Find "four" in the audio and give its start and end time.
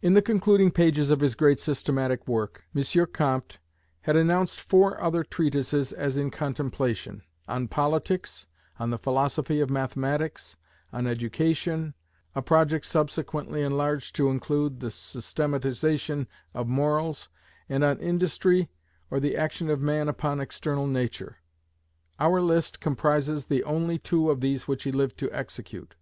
4.62-4.98